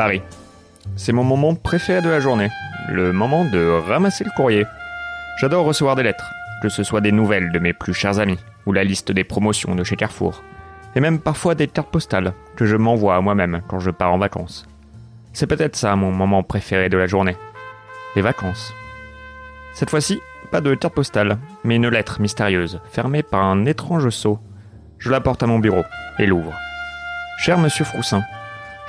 [0.00, 0.22] Paris.
[0.96, 2.48] C'est mon moment préféré de la journée,
[2.88, 4.64] le moment de ramasser le courrier.
[5.38, 8.72] J'adore recevoir des lettres, que ce soit des nouvelles de mes plus chers amis, ou
[8.72, 10.42] la liste des promotions de chez Carrefour,
[10.96, 14.16] et même parfois des cartes postales que je m'envoie à moi-même quand je pars en
[14.16, 14.66] vacances.
[15.34, 17.36] C'est peut-être ça mon moment préféré de la journée.
[18.16, 18.72] Les vacances.
[19.74, 20.18] Cette fois-ci,
[20.50, 24.38] pas de carte postale, mais une lettre mystérieuse, fermée par un étrange sceau.
[24.98, 25.84] Je la porte à mon bureau
[26.18, 26.54] et l'ouvre.
[27.36, 28.22] Cher monsieur Froussin,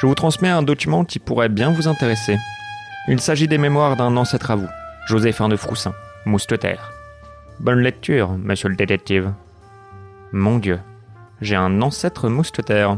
[0.02, 2.36] je vous transmets un document qui pourrait bien vous intéresser.
[3.08, 4.68] Il s'agit des mémoires d'un ancêtre à vous,
[5.05, 5.94] Joséphin de Froussin,
[6.26, 6.92] mousquetaire.
[7.59, 9.32] Bonne lecture, monsieur le détective.
[10.32, 10.80] Mon Dieu,
[11.40, 12.98] j'ai un ancêtre mousquetaire.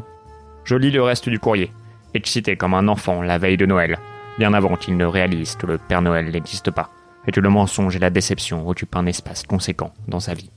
[0.63, 1.73] Je lis le reste du courrier,
[2.13, 3.97] excité comme un enfant la veille de Noël,
[4.39, 6.89] bien avant qu'il ne réalise que le Père Noël n'existe pas,
[7.27, 10.52] et que le mensonge et la déception occupent un espace conséquent dans sa vie.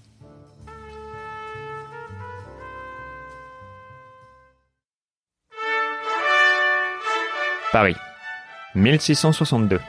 [7.77, 7.97] Paris,
[8.75, 9.81] 1662.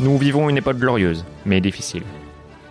[0.00, 2.02] Nous vivons une époque glorieuse, mais difficile.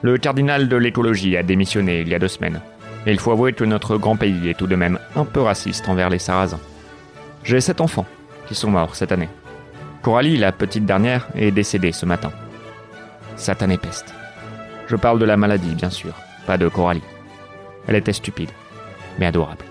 [0.04, 2.62] Le cardinal de l'écologie a démissionné il y a deux semaines.
[3.08, 5.90] Et il faut avouer que notre grand pays est tout de même un peu raciste
[5.90, 6.60] envers les Sarrasins.
[7.44, 8.06] J'ai sept enfants
[8.48, 9.30] qui sont morts cette année.
[10.04, 12.32] Coralie, la petite dernière, est décédée ce matin.
[13.38, 14.14] Satanée peste.
[14.86, 16.14] Je parle de la maladie, bien sûr,
[16.46, 17.02] pas de Coralie.
[17.88, 18.52] Elle était stupide,
[19.18, 19.66] mais adorable.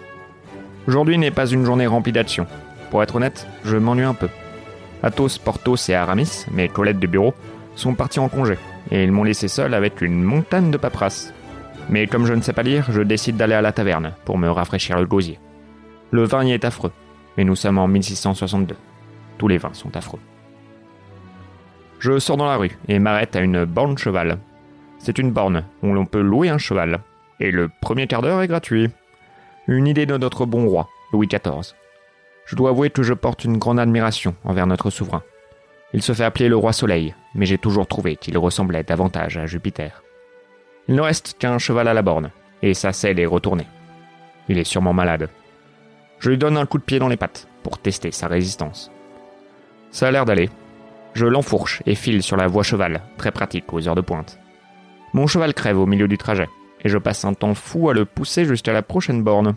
[0.88, 2.48] Aujourd'hui n'est pas une journée remplie d'actions.
[2.90, 4.28] Pour être honnête, je m'ennuie un peu.
[5.04, 7.34] Athos, Porthos et Aramis, mes collègues de bureau,
[7.76, 8.56] sont partis en congé,
[8.90, 11.34] et ils m'ont laissé seul avec une montagne de paperasse.
[11.90, 14.48] Mais comme je ne sais pas lire, je décide d'aller à la taverne pour me
[14.48, 15.38] rafraîchir le gosier.
[16.10, 16.92] Le vin y est affreux,
[17.36, 18.76] mais nous sommes en 1662.
[19.36, 20.20] Tous les vins sont affreux.
[21.98, 24.38] Je sors dans la rue et m'arrête à une borne cheval.
[24.98, 27.00] C'est une borne où l'on peut louer un cheval,
[27.40, 28.88] et le premier quart d'heure est gratuit.
[29.68, 31.74] Une idée de notre bon roi, Louis XIV.
[32.46, 35.22] Je dois avouer que je porte une grande admiration envers notre souverain.
[35.92, 39.46] Il se fait appeler le roi Soleil, mais j'ai toujours trouvé qu'il ressemblait davantage à
[39.46, 40.02] Jupiter.
[40.88, 42.30] Il ne reste qu'un cheval à la borne,
[42.62, 43.66] et sa selle est retournée.
[44.48, 45.28] Il est sûrement malade.
[46.18, 48.90] Je lui donne un coup de pied dans les pattes pour tester sa résistance.
[49.90, 50.50] Ça a l'air d'aller.
[51.14, 54.38] Je l'enfourche et file sur la voie cheval, très pratique aux heures de pointe.
[55.12, 56.48] Mon cheval crève au milieu du trajet,
[56.82, 59.54] et je passe un temps fou à le pousser jusqu'à la prochaine borne.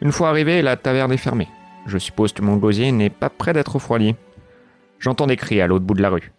[0.00, 1.48] Une fois arrivé, la taverne est fermée.
[1.86, 4.14] Je suppose que mon gosier n'est pas prêt d'être refroidi.
[4.98, 6.32] J'entends des cris à l'autre bout de la rue.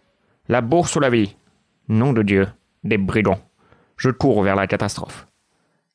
[0.48, 1.36] La bourse ou la vie?
[1.88, 2.46] Nom de Dieu,
[2.84, 3.40] des brigands.
[3.96, 5.26] Je cours vers la catastrophe.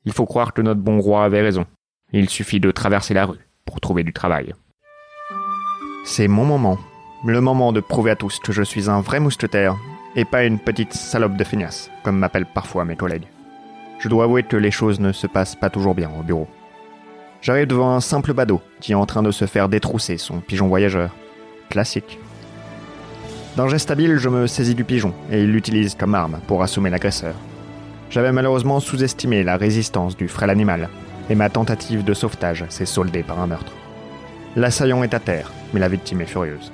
[0.05, 1.65] Il faut croire que notre bon roi avait raison.
[2.11, 4.53] Il suffit de traverser la rue pour trouver du travail.
[6.03, 6.77] C'est mon moment.
[7.25, 9.77] Le moment de prouver à tous que je suis un vrai mousquetaire
[10.15, 13.27] et pas une petite salope de feignasse, comme m'appellent parfois mes collègues.
[13.99, 16.47] Je dois avouer que les choses ne se passent pas toujours bien au bureau.
[17.43, 20.69] J'arrive devant un simple badaud qui est en train de se faire détrousser son pigeon
[20.69, 21.13] voyageur.
[21.69, 22.17] Classique.
[23.57, 26.89] D'un geste habile, je me saisis du pigeon et il l'utilise comme arme pour assommer
[26.89, 27.35] l'agresseur.
[28.09, 30.87] J'avais malheureusement sous-estimé la résistance du frêle animal
[31.29, 33.73] et ma tentative de sauvetage s'est soldée par un meurtre.
[34.55, 36.71] L'assaillant est à terre, mais la victime est furieuse.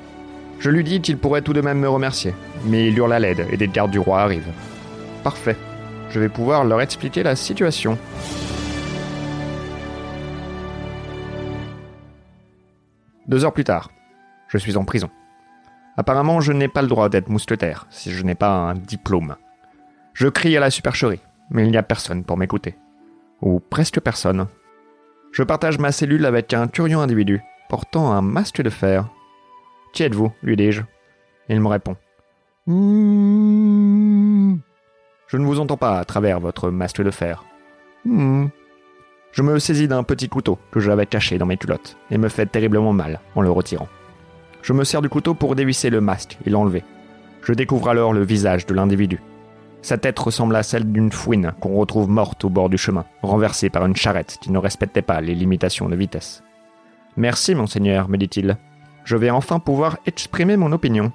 [0.59, 3.47] Je lui dis qu'il pourrait tout de même me remercier, mais il hurle à l'aide
[3.51, 4.53] et des gardes du roi arrivent.
[5.23, 5.57] Parfait.
[6.11, 7.97] Je vais pouvoir leur expliquer la situation.
[13.29, 13.91] Deux heures plus tard,
[14.47, 15.11] je suis en prison.
[15.97, 19.35] Apparemment, je n'ai pas le droit d'être mousquetaire si je n'ai pas un diplôme.
[20.13, 22.75] Je crie à la supercherie, mais il n'y a personne pour m'écouter.
[23.43, 24.47] Ou presque personne.
[25.31, 27.39] Je partage ma cellule avec un curieux individu
[27.69, 29.07] portant un masque de fer.
[29.93, 30.81] Qui êtes-vous lui dis-je.
[31.49, 31.97] Il me répond.
[32.65, 34.57] Hmm.
[35.27, 37.43] Je ne vous entends pas à travers votre masque de fer.
[38.05, 38.47] Hmm.
[39.31, 42.45] Je me saisis d'un petit couteau que j'avais caché dans mes culottes et me fais
[42.45, 43.87] terriblement mal en le retirant.
[44.61, 46.83] Je me sers du couteau pour dévisser le masque et l'enlever.
[47.43, 49.21] Je découvre alors le visage de l'individu.
[49.81, 53.69] Sa tête ressemble à celle d'une fouine qu'on retrouve morte au bord du chemin, renversée
[53.69, 56.43] par une charrette qui ne respectait pas les limitations de vitesse.
[57.15, 58.57] Merci, monseigneur, me dit-il.
[59.05, 61.11] Je vais enfin pouvoir exprimer mon opinion.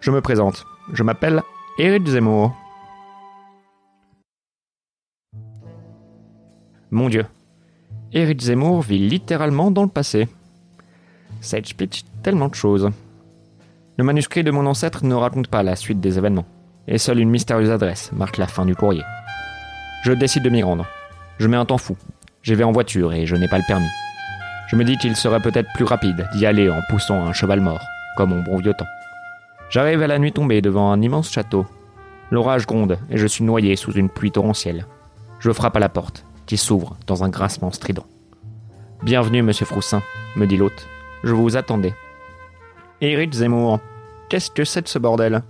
[0.00, 0.64] Je me présente.
[0.92, 1.42] Je m'appelle
[1.78, 2.54] Eric Zemmour.
[6.90, 7.24] Mon Dieu,
[8.16, 10.28] Eric Zemmour vit littéralement dans le passé.
[11.40, 12.92] Ça explique tellement de choses.
[13.96, 16.46] Le manuscrit de mon ancêtre ne raconte pas la suite des événements,
[16.86, 19.02] et seule une mystérieuse adresse marque la fin du courrier.
[20.04, 20.86] Je décide de m'y rendre.
[21.38, 21.96] Je mets un temps fou.
[22.44, 23.90] J'y vais en voiture et je n'ai pas le permis.
[24.68, 27.82] Je me dis qu'il serait peut-être plus rapide d'y aller en poussant un cheval mort,
[28.16, 28.86] comme mon bon vieux temps.
[29.70, 31.66] J'arrive à la nuit tombée devant un immense château.
[32.30, 34.86] L'orage gronde et je suis noyé sous une pluie torrentielle.
[35.40, 36.24] Je frappe à la porte
[36.56, 38.06] s'ouvre dans un grincement strident.
[39.02, 40.02] Bienvenue, monsieur Froussin,
[40.36, 40.86] me dit l'hôte.
[41.24, 41.94] Je vous attendais.
[43.00, 43.80] Éric Zemmour,
[44.28, 45.42] qu'est-ce que c'est de ce bordel?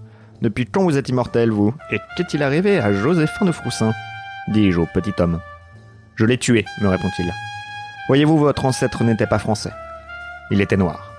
[0.43, 1.75] Depuis quand vous êtes immortel, vous?
[1.91, 3.93] Et qu'est-il arrivé à Joséphin de Froussin?
[4.49, 5.41] dis-je au petit homme.
[6.17, 7.33] Je l'ai tué, me répond-il.
[8.09, 9.73] Voyez-vous, votre ancêtre n'était pas français.
[10.51, 11.13] Il était noir.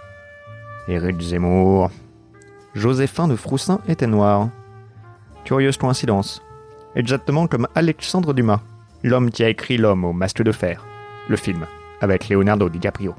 [0.88, 1.90] Éric Zemmour.
[2.76, 4.50] Joséphin de Froussin était noir.
[5.44, 6.42] Curieuse coïncidence.
[6.96, 8.62] Exactement comme Alexandre Dumas,
[9.06, 10.86] l'homme qui a écrit L'homme au masque de fer,
[11.30, 11.68] le film,
[12.02, 13.16] avec Leonardo DiCaprio.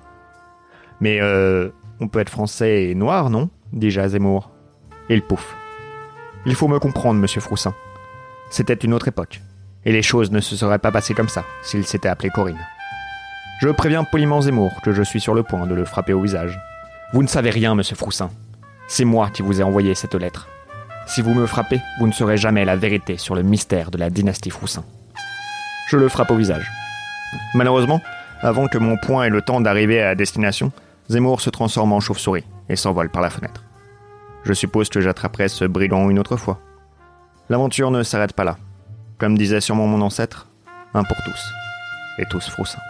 [1.00, 3.50] Mais euh, on peut être français et noir, non?
[3.72, 4.50] Dit à Zemmour.
[5.08, 5.56] Il pouf.
[6.44, 7.74] Il faut me comprendre, monsieur Froussin.
[8.50, 9.40] C'était une autre époque.
[9.84, 12.58] Et les choses ne se seraient pas passées comme ça s'il s'était appelé Corinne.
[13.60, 16.58] Je préviens poliment Zemmour que je suis sur le point de le frapper au visage.
[17.12, 18.30] Vous ne savez rien, monsieur Froussin.
[18.88, 20.48] C'est moi qui vous ai envoyé cette lettre.
[21.06, 24.10] Si vous me frappez, vous ne saurez jamais la vérité sur le mystère de la
[24.10, 24.84] dynastie Froussin.
[25.86, 26.70] Je le frappe au visage.
[27.54, 28.00] Malheureusement,
[28.40, 30.72] avant que mon poing ait le temps d'arriver à destination,
[31.08, 33.62] Zemmour se transforme en chauve-souris et s'envole par la fenêtre.
[34.44, 36.60] Je suppose que j'attraperai ce brigand une autre fois.
[37.48, 38.56] L'aventure ne s'arrête pas là.
[39.18, 40.48] Comme disait sûrement mon ancêtre,
[40.92, 41.52] un pour tous,
[42.18, 42.80] et tous Froussin.